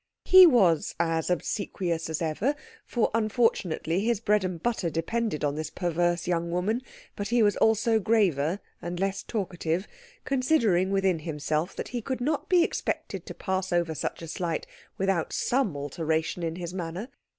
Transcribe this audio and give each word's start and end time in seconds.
He 0.25 0.47
was 0.47 0.95
as 0.99 1.29
obsequious 1.29 2.09
as 2.09 2.23
ever, 2.23 2.55
for 2.87 3.11
unfortunately 3.13 3.99
his 3.99 4.19
bread 4.19 4.43
and 4.43 4.59
butter 4.63 4.89
depended 4.89 5.43
on 5.45 5.53
this 5.53 5.69
perverse 5.69 6.25
young 6.27 6.49
woman; 6.49 6.81
but 7.15 7.27
he 7.27 7.43
was 7.43 7.55
also 7.57 7.99
graver 7.99 8.59
and 8.81 8.99
less 8.99 9.21
talkative, 9.21 9.87
considering 10.25 10.89
within 10.89 11.19
himself 11.19 11.75
that 11.75 11.89
he 11.89 12.01
could 12.01 12.19
not 12.19 12.49
be 12.49 12.63
expected 12.63 13.27
to 13.27 13.35
pass 13.35 13.71
over 13.71 13.93
such 13.93 14.23
a 14.23 14.27
slight 14.27 14.65
without 14.97 15.33
some 15.33 15.77
alteration 15.77 16.41
in 16.41 16.55
his 16.55 16.73
manner. 16.73 17.07